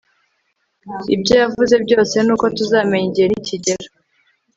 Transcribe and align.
Ibyo 1.15 1.33
yavuze 1.43 1.75
byose 1.85 2.15
ni 2.25 2.31
uko 2.35 2.45
tuzamenya 2.57 3.05
igihe 3.09 3.27
nikigera 3.29 3.87